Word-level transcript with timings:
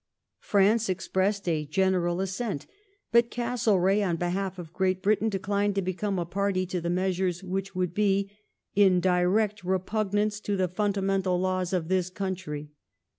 ^ 0.01 0.03
'France 0.39 0.89
expressed 0.89 1.47
a 1.47 1.63
general 1.63 2.21
assent, 2.21 2.65
but 3.11 3.29
Castlereagh, 3.29 4.01
on 4.03 4.15
behalf 4.15 4.57
of 4.57 4.73
Great 4.73 5.03
Britain, 5.03 5.29
declined 5.29 5.75
to 5.75 5.81
become 5.83 6.17
a 6.17 6.25
party 6.25 6.65
to 6.65 6.81
the 6.81 6.89
measures 6.89 7.43
which 7.43 7.75
would 7.75 7.93
be 7.93 8.31
in 8.73 8.99
direct 8.99 9.63
repugnance 9.63 10.39
to 10.39 10.57
the 10.57 10.67
fundamental 10.67 11.39
laws 11.39 11.71
of 11.71 11.87
this 11.87 12.09
country 12.09 12.71